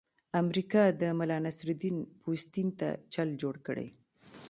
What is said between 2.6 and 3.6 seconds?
ته چل جوړ